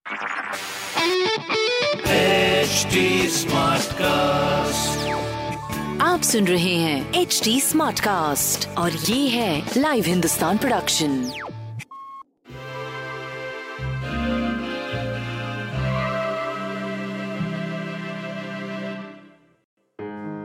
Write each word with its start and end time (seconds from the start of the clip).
HD 0.00 0.12
Smartcast. 3.28 5.08
आप 6.00 6.20
सुन 6.22 6.44
रहे 6.44 6.74
हैं 6.74 7.14
एच 7.14 7.40
डी 7.44 7.60
स्मार्ट 7.60 8.00
कास्ट 8.00 8.78
और 8.78 8.90
ये 8.90 9.28
है 9.28 9.62
लाइव 9.76 10.04
हिंदुस्तान 10.06 10.58
प्रोडक्शन 10.58 11.08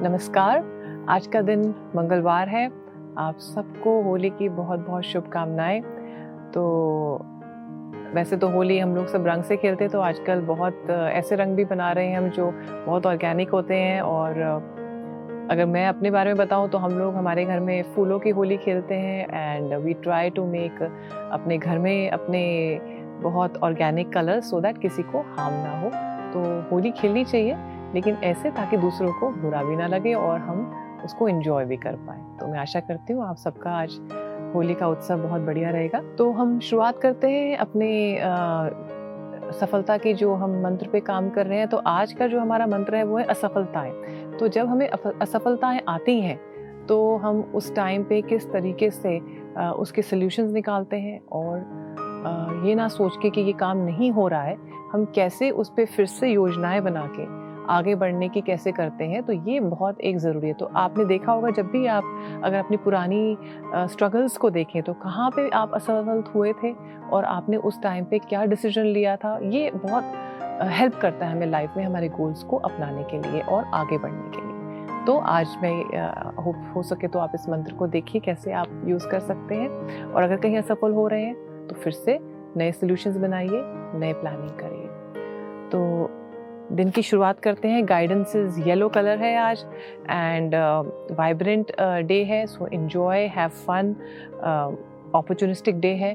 नमस्कार 0.04 0.58
आज 1.10 1.28
का 1.28 1.42
दिन 1.42 1.62
मंगलवार 1.96 2.50
है। 2.50 2.66
आप 3.18 3.38
सबको 3.40 4.02
होली 4.04 4.30
की 4.30 4.50
बहुत 4.50 4.80
बहुत 4.80 5.04
शुभकामनाएँ। 5.04 5.82
तो 6.52 6.66
वैसे 8.16 8.38
तो 8.38 8.48
होली 8.48 8.78
हम 8.80 8.96
लोग 8.96 9.08
सब 9.08 9.26
रंग 9.28 9.44
से 9.44 9.58
खेलते 9.58 9.84
हैं 9.84 9.92
तो 9.92 10.00
आजकल 10.00 10.42
बहुत 10.42 10.90
ऐसे 10.90 11.36
रंग 11.36 11.56
भी 11.56 11.66
बना 11.66 11.92
रहे 11.92 12.08
हैं 12.08 12.18
हम 12.18 12.30
जो 12.30 12.52
बहुत 12.86 13.06
ऑर्गेनिक 13.06 13.50
होते 13.50 13.76
हैं 13.76 14.02
और 14.02 14.40
अगर 15.52 15.66
मैं 15.66 15.88
अपने 15.88 16.12
बारे 16.12 16.34
में 16.34 16.38
बताऊँ 16.38 16.70
तो 16.70 16.78
हम 16.78 16.92
लोग 16.92 17.16
हमारे 17.16 17.46
घर 17.46 17.60
में 17.60 17.94
फूलों 17.96 18.20
की 18.20 18.30
होली 18.30 18.58
खेलते 18.58 18.96
हैं 18.96 19.56
and 19.56 19.74
we 19.74 19.94
try 19.94 20.30
to 20.30 20.46
make 20.46 20.82
अपने 21.32 21.58
घर 21.58 21.78
में 21.78 22.10
अपने 22.10 22.44
बहुत 23.22 23.58
ऑर्गेनिक 23.58 24.14
कलर 24.14 24.40
सो 24.42 24.62
दैट 24.62 24.78
किसी 24.78 25.04
को 25.04 25.22
हार्म 25.30 25.56
ना 25.56 25.80
हो। 25.80 25.90
तो 26.34 26.70
होली 26.72 26.92
खेलनी 26.92 27.24
चाहिए, 27.26 27.58
लेकिन 27.94 28.16
ऐसे 28.24 28.52
ताकि 28.52 28.78
दूसरों 28.78 29.12
को 29.14 29.30
बुरा 29.32 29.64
भी 29.64 29.76
ना 29.76 29.88
लगे 29.88 30.14
और 30.14 30.40
हम 30.40 30.66
उसको 31.06 31.28
एंजॉय 31.28 31.66
भी 31.66 31.78
कर 31.78 31.96
पाए। 32.08 32.20
तो 32.40 32.48
मैं 32.48 32.60
आशा 32.60 32.80
करती 32.80 33.14
हूँ 33.14 33.26
आप 33.26 33.38
सबका 33.38 33.72
आज 33.72 34.00
होली 34.56 34.74
का 34.76 34.88
उत्सव 34.88 35.18
बहुत 35.18 35.42
बढ़िया 35.42 35.70
रहेगा। 35.70 36.02
तो 36.18 36.32
हम 36.32 36.60
शुरुआत 36.60 37.00
करते 37.02 37.30
हैं 37.30 37.58
अपने 37.58 37.90
अ, 38.18 38.92
सफलता 39.60 39.98
की 39.98 40.14
जो 40.14 40.34
हम 40.34 40.60
मंत्र 40.64 40.88
पे 40.88 41.00
काम 41.00 41.30
कर 41.30 41.46
रहे 41.46 41.58
हैं 41.60 41.68
तो 41.68 41.78
आज 41.78 42.14
का 42.14 42.28
जो 42.28 42.40
हमारा 42.40 42.68
मंत्र 42.68 42.96
है 42.96 43.04
वो 43.04 43.18
है 43.18 43.24
असफलताएँ। 43.26 43.92
तो 44.40 44.48
जब 44.48 44.68
हमें 44.68 44.88
असफलताएँ 44.90 45.82
आती 45.90 46.20
हैं 46.22 46.40
तो 46.88 47.16
हम 47.18 47.42
उस 47.56 47.74
टाइम 47.76 48.04
पे 48.04 48.22
किस 48.22 48.52
तरीके 48.52 48.90
से 48.92 49.18
अ, 49.58 49.72
उसके 49.80 50.02
सॉल्यूशंस 50.02 50.52
निकालते 50.52 50.98
हैं 50.98 51.20
और 51.32 51.58
अ, 51.58 52.68
ये 52.68 52.76
ना 52.76 52.88
सोच 52.88 53.18
के 53.22 53.30
कि 53.30 53.42
ये 53.42 53.54
काम 53.54 53.78
नहीं 53.78 54.12
हो 54.12 54.28
रहा 54.28 54.42
है 54.42 54.58
हम 54.92 55.06
कैसे 55.06 55.50
उस 55.52 55.70
पर 55.70 55.86
फिर 55.86 56.06
से 56.06 56.30
योजनाएँ 56.30 56.82
बना 56.82 57.06
के 57.16 57.24
आगे 57.70 57.96
बढ़ने 57.96 58.30
की 58.30 58.42
कैसे 58.42 58.72
करते 58.72 59.04
हैं 59.04 59.22
तो 59.24 59.34
ये 59.34 59.60
बहुत 59.60 60.00
एक 60.02 60.18
ज़रूरी 60.18 60.48
है। 60.48 60.54
तो 60.54 60.70
आपने 60.76 61.06
देखा 61.06 61.32
होगा, 61.32 61.50
जब 61.52 61.68
भी 61.68 61.86
आप 61.88 62.04
अगर 62.44 62.58
अपनी 62.58 62.78
पुरानी 62.78 63.38
स्ट्रगल्स 63.92 64.38
को 64.38 64.50
देखें 64.50 64.82
तो 64.84 64.94
कहाँ 64.96 65.30
पे 65.32 65.50
आप 65.52 65.74
असफल 65.74 66.24
हुए 66.36 66.54
थे 66.64 66.74
और 67.12 67.26
आपने 67.26 67.58
उस 67.60 67.82
टाइम 67.82 68.06
पे 68.06 68.20
क्या 68.20 68.46
डिसीज़न 68.46 68.86
लिया 68.88 69.16
था, 69.16 69.38
ये 69.44 69.72
बहुत 69.76 70.12
हेल्प 70.72 70.96
करता 70.96 71.26
है 71.26 71.32
हमें 71.32 71.48
लाइफ 71.48 71.74
में 71.78 71.84
हमारे 71.86 72.10
गोल्स 72.10 72.44
को 72.44 72.58
अपनाने 72.58 73.04
के 73.04 73.22
लिए 73.22 73.42
और 73.42 73.64
आगे 73.74 73.98
बढ़ने 73.98 74.30
के 74.30 74.38
लिए। 74.38 75.06
तो 75.06 75.18
आज 75.20 75.58
मैं 75.62 76.36
होप 76.36 76.56
हो 76.76 76.84
सके 76.84 77.08
तो 77.08 77.20
आप 77.20 77.32
इस 77.36 77.48
मंत्र 77.50 77.74
को 77.74 77.88
देखिए, 77.88 78.22
कैसे 78.22 78.52
आप 78.54 78.82
यूज़ 78.86 79.08
कर 79.08 79.20
सकते 79.22 79.56
हैं। 79.56 80.04
और 80.06 80.24
अगर 80.24 80.38
कहीं 80.38 80.58
असफल 80.58 80.92
हो 80.92 81.08
रहे 81.08 81.24
हैं 81.24 81.68
तो 81.68 81.76
फिर 81.76 81.94
से 81.94 82.18
नए 82.58 82.72
सोल्यूशंस 82.72 83.18
बनाइए, 83.18 83.62
नए 83.96 84.14
प्लानिंग 84.14 84.50
करिए। 84.52 84.88
तो 85.70 85.80
दिन 86.72 86.90
की 86.90 87.02
शुरुआत 87.02 87.40
करते 87.40 87.68
हैं। 87.68 87.88
गाइडेंसेस 87.90 88.58
येलो 88.68 88.88
कलर 88.90 89.18
है 89.18 89.36
आज 89.38 89.66
एंड 90.10 90.56
वाइब्रेंट 91.18 91.72
डे 92.08 92.24
है 92.24 92.46
so 92.48 92.68
enjoy 92.68 93.26
have 93.36 93.50
fun 93.68 93.94
opportunistic 95.16 95.80
day 95.80 95.94
है 95.96 96.14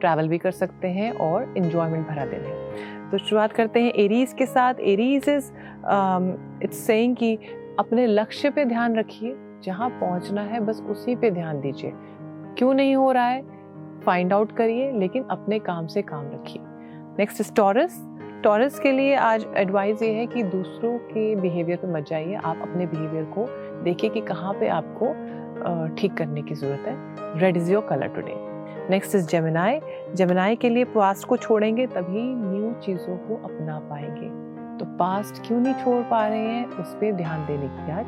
ट्रैवल 0.00 0.28
भी 0.28 0.38
कर 0.38 0.50
सकते 0.50 0.88
हैं 0.88 1.10
और 1.12 1.54
इन्जॉयमेंट 1.56 2.06
भरा 2.08 2.24
दिन 2.26 2.40
है। 2.40 3.10
तो 3.10 3.18
शुरुआत 3.18 3.52
करते 3.52 3.82
हैं 3.82 3.92
एरीज 3.94 4.32
के 4.32 4.46
साथ। 4.46 4.80
एरीज 4.80 5.28
इज़ 5.28 5.50
इट्स 6.64 6.76
सेइंग 6.76 7.16
कि 7.16 7.38
अपने 7.78 8.06
लक्ष्य 8.06 8.50
पे 8.50 8.64
ध्यान 8.64 8.96
रखिए, 8.96 9.34
जहाँ 9.64 9.88
पहुँचना 9.90 10.42
है 10.42 10.60
बस 10.60 10.82
उसी 10.90 11.16
पे 11.16 11.30
ध्यान 11.30 11.60
दीजिए। 11.60 11.92
क्यों 12.58 12.74
नहीं 12.74 12.94
हो 12.96 13.10
रहा 13.12 13.26
है? 13.26 13.42
फाइंड 14.04 14.32
आउट 14.32 14.52
करिए, 14.52 14.90
लेकिन 14.92 15.24
अपने 15.30 15.58
काम 15.58 15.86
से 15.86 16.02
काम 16.02 16.26
रखिए। 16.26 16.62
नेक्स्ट 17.18 17.40
इज़ 17.40 17.52
टॉरस 17.54 18.02
टॉरस 18.46 18.78
के 18.78 18.90
लिए 18.92 19.14
आज 19.16 19.44
एडवाइस 19.56 20.02
ये 20.02 20.08
है 20.14 20.26
कि 20.26 20.42
दूसरों 20.42 20.98
के 20.98 21.34
बिहेवियर 21.36 21.78
पे 21.78 21.86
मत 21.92 22.04
जाइए। 22.08 22.34
आप 22.34 22.58
अपने 22.62 22.84
बिहेवियर 22.86 23.24
को 23.36 23.46
देखिए 23.84 24.10
कि 24.10 24.20
कहाँ 24.20 24.52
पे 24.54 24.68
आपको 24.68 25.06
ठीक 25.96 26.14
करने 26.16 26.42
की 26.42 26.54
ज़रूरत 26.54 26.84
है। 26.88 27.38
Red 27.40 27.56
is 27.56 27.72
your 27.72 27.86
colour 27.88 28.08
today 28.08 28.34
next 28.90 29.14
is 29.14 29.26
Gemini 29.28 29.80
Gemini 30.14 30.56
के 30.56 30.68
लिए 30.68 30.84
पास्ट 30.84 31.26
को 31.28 31.36
छोड़ेंगे, 31.36 31.86
तभी 31.86 32.22
न्यू 32.22 32.72
चीज़ों 32.82 33.16
को 33.18 33.42
अपना 33.44 33.78
पाएँगे। 33.90 34.28
तो 34.78 34.84
पास्ट 34.96 35.46
क्यों 35.46 35.58
नहीं 35.60 35.74
छोड़ 35.74 36.02
पा 36.10 36.26
रहे 36.28 36.38
हैं? 36.38 36.66
उस 36.66 36.94
पर 36.94 37.12
ध्यान 37.12 37.46
देने 37.46 37.68
की 37.68 37.92
आज 37.92 38.06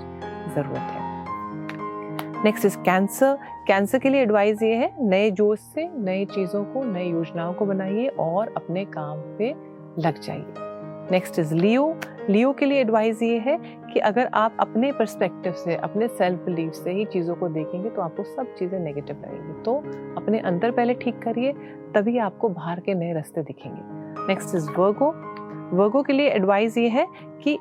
ज़रूरत 0.54 0.76
है। 0.76 2.44
नेक्स्ट 2.44 2.64
इज़ 2.66 2.76
कैंसर 2.78 3.38
कैंसर 3.68 3.98
के 3.98 4.08
लिए 4.08 4.22
एडवाइस 4.22 4.62
ये 4.62 4.74
है, 4.74 4.92
नए 5.00 5.30
जोश 5.30 5.58
से 5.60 5.88
नई 5.96 6.24
चीज़ों 6.26 6.64
को, 6.64 6.84
नई 6.84 7.10
योजनाओं 7.10 7.54
को 7.54 7.66
बनाइए 7.66 8.06
और 8.18 8.52
अपने 8.56 8.84
काम 8.86 9.20
पे 9.38 9.54
लग 9.98 10.20
जाइए 10.20 10.44
नेक्स्ट 11.10 11.38
इज़ 11.38 11.54
लियो 11.54 11.94
लियो 12.30 12.52
के 12.52 12.66
लिए 12.66 12.80
एडवाइस 12.80 13.22
ये 13.22 13.38
है 13.38 13.56
कि 13.92 14.00
अगर 14.00 14.28
आप 14.34 14.56
अपने 14.60 14.90
पर्सपेक्टिव 14.92 15.52
से, 15.52 15.74
अपने 15.76 16.08
सेल्फ 16.08 16.40
बिलीफ 16.44 16.72
से 16.72 16.92
ही 16.92 17.04
चीज़ों 17.04 17.34
को 17.36 17.48
देखेंगे 17.48 17.90
तो 17.90 18.02
आपको 18.02 18.22
सब 18.24 18.54
चीज़ें 18.58 18.78
नेगेटिव 18.80 19.16
लगेंगी। 19.16 19.62
तो 19.62 19.76
अपने 20.20 20.38
अंदर 20.40 20.70
पहले 20.70 20.94
ठीक 20.94 21.22
करिए, 21.22 21.52
तभी 21.94 22.18
आपको 22.18 22.48
बाहर 22.48 22.80
के 22.80 22.94
नए 22.94 23.12
रास्ते 23.12 23.42
दिखेंगे। 23.42 24.26
नेक्स्ट 24.28 24.54
इज़ 24.56 24.70
वर्गो 24.70 25.10
वर्गो 25.72 26.02
के 26.02 26.12
लिए 26.12 26.28
एडवाइस 26.30 26.78
ये 26.78 26.88
है 26.88 27.06
कि 27.42 27.58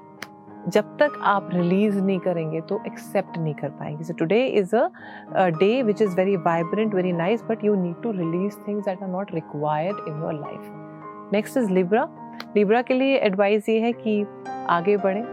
जब 0.67 0.95
तक 0.99 1.19
आप 1.25 1.49
रिलीज़ 1.53 1.99
नहीं 2.01 2.19
करेंगे 2.19 2.61
तो 2.61 2.81
एक्सेप्ट 2.87 3.37
नहीं 3.37 3.53
कर 3.53 3.69
पाएँगे। 3.69 4.03
So 4.03 4.13
today 4.13 4.45
is 4.45 4.75
a 4.75 5.47
day 5.59 5.81
which 5.83 6.01
is 6.01 6.15
very 6.15 6.35
vibrant 6.45 6.93
very 6.95 7.11
nice 7.13 7.43
but 7.49 7.63
you 7.65 7.75
need 7.75 8.01
to 8.03 8.11
release 8.13 8.57
things 8.67 8.85
that 8.85 9.03
are 9.03 9.09
not 9.09 9.33
required 9.35 10.07
in 10.07 10.21
your 10.21 10.33
life 10.33 11.31
next 11.33 11.57
is 11.57 11.71
Libra 11.71 12.07
Libra 12.55 12.81
के 12.81 12.93
लिए 12.93 13.17
एडवाइस 13.17 13.69
ये 13.69 13.79
है 13.79 13.91
कि 13.93 14.25
आगे 14.69 14.97
बढ़ें, 14.97 15.23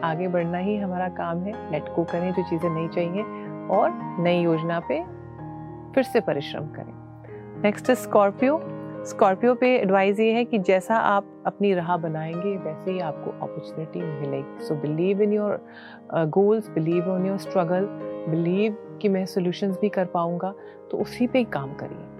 आगे 0.00 0.28
बढ़ना 0.28 0.58
ही 0.58 0.76
हमारा 0.76 1.08
काम 1.08 1.42
है। 1.42 1.72
लेट 1.72 1.84
को 1.96 2.04
करें 2.04 2.32
जो 2.32 2.42
चीज़ें 2.42 2.70
नहीं 2.70 2.88
चाहिए 2.88 3.22
और 3.68 3.90
नई 4.20 4.40
योजना 4.40 4.80
पे 4.80 5.02
फिर 5.94 6.02
से 6.02 6.20
परिश्रम 6.20 6.66
करें। 6.66 6.92
नेक्स्ट 7.62 7.90
इज़ 7.90 7.98
स्कॉर्पियो 7.98 8.60
स्कॉर्पियो 9.04 9.54
पे 9.54 9.68
एडवाइस 9.76 10.20
ये 10.20 10.32
है 10.32 10.44
कि 10.44 10.58
जैसा 10.58 10.96
आप 10.96 11.26
अपनी 11.46 11.72
राह 11.74 11.96
बनाएँगे, 11.96 12.56
वैसे 12.56 12.90
ही 12.90 13.00
आपको 13.00 13.30
अपॉर्चुनिटी 13.30 14.02
मिलेगी। 14.20 14.64
So 14.64 14.74
believe 14.74 15.22
in 15.22 15.32
your 15.32 15.66
goals 16.14 16.68
believe 16.70 17.16
in 17.16 17.26
your 17.26 17.38
struggle 17.38 17.86
believe 18.30 18.76
कि 19.02 19.08
मैं 19.08 19.26
सॉल्यूशंस 19.26 19.78
भी 19.80 19.88
कर 19.88 20.04
पाऊँगा। 20.04 20.54
तो 20.90 20.98
उसी 20.98 21.26
पे 21.26 21.44
काम 21.44 21.74
करिए। 21.74 22.13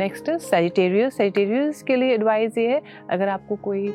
नेक्स्ट 0.00 0.30
सेजिटेरियस 0.30 1.16
सेजिटेरियस 1.16 1.82
के 1.82 1.96
लिए 1.96 2.14
एडवाइस 2.14 2.58
ये 2.58 2.68
है 2.68 2.80
अगर 3.10 3.28
आपको 3.28 3.56
कोई 3.64 3.88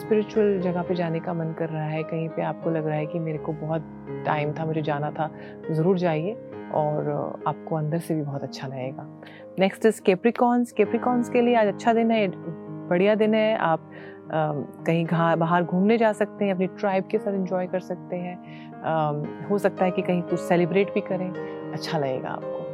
स्पिरिचुअल 0.00 0.58
जगह 0.60 0.82
पे 0.82 0.94
जाने 0.94 1.20
का 1.20 1.32
मन 1.34 1.52
कर 1.58 1.68
रहा 1.68 1.86
है 1.86 2.02
कहीं 2.02 2.28
पे 2.28 2.42
आपको 2.42 2.70
लग 2.70 2.86
रहा 2.86 2.96
है 2.96 3.06
कि 3.06 3.18
मेरे 3.18 3.38
को 3.38 3.52
बहुत 3.52 3.86
टाइम 4.26 4.52
था 4.52 4.64
मुझे 4.66 4.82
जाना 4.82 5.10
था 5.10 5.30
ज़रूर 5.70 5.98
जाइए 5.98 6.32
और 6.74 7.08
अ, 7.08 7.48
आपको 7.48 7.76
अंदर 7.76 7.98
से 7.98 8.14
भी 8.14 8.22
बहुत 8.22 8.42
अच्छा 8.42 8.66
लगेगा। 8.68 9.06
नेक्स्ट 9.58 9.86
इज़ 9.86 10.00
केप्रिकॉन्स 10.02 10.72
केप्रिकॉन्स 10.72 11.28
के 11.30 11.40
लिए 11.40 11.54
आज 11.56 11.68
अच्छा 11.68 11.92
दिन 11.92 12.10
है 12.10 12.26
बढ़िया 12.88 13.14
दिन 13.14 13.34
है 13.34 13.56
आप 13.58 13.90
अम, 14.32 14.62
कहीं 14.86 15.06
बाहर 15.38 15.64
घूमने 15.64 15.98
जा 15.98 16.12
सकते 16.12 16.44
हैं 16.44 16.54
अपनी 16.54 16.66
ट्राइब 16.80 17.08
के 17.10 17.18
साथ 17.18 17.34
इंजॉय 17.34 17.66
कर 17.66 17.80
सकते 17.80 18.16
हैं 18.16 18.36
अम, 18.82 19.22
हो 19.50 19.58
सकता 19.58 19.84
है 19.84 19.90
कि 19.90 20.02
कहीं 20.02 20.22
कुछ 20.22 20.40
सेलिब्रेट 20.40 20.94
भी 20.94 21.00
करें 21.00 21.28
अच्छा 21.72 21.98
लगेगा 21.98 22.28
आपको। 22.28 22.65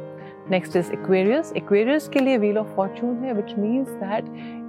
नेक्स्ट 0.51 0.75
इज़ 0.75 0.91
एक्वेरियस 0.93 1.51
एक्वेरियस 1.57 2.07
के 2.13 2.19
लिए 2.19 2.37
व्हील 2.37 2.57
ऑफ़ 2.57 2.67
फॉर्चून 2.75 3.17
है 3.23 3.33
which 3.33 3.53
means 3.57 3.89
that 3.95 4.25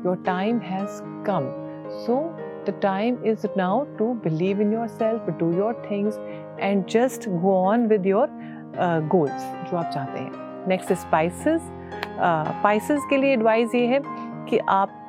your 0.06 0.22
time 0.26 0.58
has 0.64 1.00
come 1.26 1.48
so 2.04 2.18
the 2.66 2.74
time 2.82 3.16
is 3.26 3.46
now 3.56 3.84
to 3.98 4.12
believe 4.24 4.60
in 4.60 4.72
your 4.72 4.88
self 4.88 5.30
do 5.38 5.50
your 5.52 5.82
things 5.90 6.18
and 6.60 6.84
just 6.90 7.28
go 7.28 7.54
on 7.62 7.86
with 7.86 8.06
your 8.06 8.28
goals 9.12 9.70
जो 9.70 9.76
आप 9.76 9.90
चाहते 9.94 10.18
हैं. 10.18 10.32
Next 10.68 10.90
is 10.92 10.98
spices 10.98 11.62
spices 12.12 13.06
के 13.10 13.16
लिए 13.16 13.32
advice 13.32 13.74
ये 13.74 13.86
है 13.86 14.00
कि 14.48 14.58
आप 14.68 15.00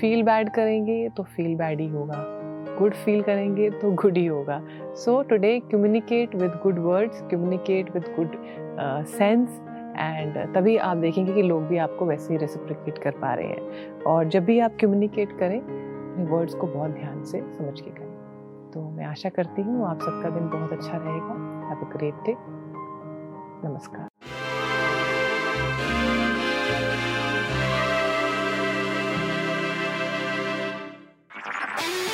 फील 0.00 0.22
बैड 0.22 0.50
करेंगे 0.54 1.08
तो 1.16 1.22
फील 1.22 1.54
बैड 1.56 1.80
ही 1.80 1.88
होगा. 1.88 2.24
गुड 2.78 2.94
फील 2.94 3.22
करेंगे 3.22 3.70
तो 3.70 3.90
गुड 3.92 4.16
ही 4.16 4.26
होगा. 4.26 4.60
So 4.96 5.20
today 5.30 5.58
communicate 5.72 6.34
with 6.34 6.50
good 6.62 6.78
words 6.78 7.22
communicate 7.30 7.90
with 7.94 8.04
good 8.16 8.36
sense 9.06 9.60
and 9.98 10.54
तभी 10.54 10.76
आप 10.76 10.96
देखेंगे 10.96 11.32
कि 11.32 11.42
लोग 11.42 11.62
भी 11.62 11.78
आपको 11.78 12.06
वैसे 12.06 12.32
ही 12.32 12.38
रेसिप्रिकेट 12.38 12.98
कर 12.98 13.10
पा 13.10 13.34
रहे 13.34 13.46
हैं। 13.46 14.02
और 14.02 14.24
जब 14.24 14.44
भी 14.44 14.58
आप 14.58 14.76
कम्युनिकेट 14.80 15.38
करें, 15.38 15.60
अपने 15.60 16.24
वर्ड्स 16.24 16.54
को 16.54 16.66
बहुत 16.66 16.90
ध्यान 16.90 17.24
से 17.24 17.40
समझ 17.40 17.80
के 17.80 17.90
करें। 17.90 18.70
तो 18.74 18.90
मैं 18.90 19.04
आशा 19.04 19.28
करती 19.28 19.62
हूँ 19.62 19.86
आप 19.86 20.00
सबका 20.00 20.30
दिन 20.30 20.48
बहुत 20.48 20.72
अच्छा 20.72 20.96
रहेगा। 20.96 21.66
हैव 21.68 21.86
अ 21.86 21.96
ग्रेट 21.96 22.14
डे 22.14 22.36
नमस्कार। 23.68 24.08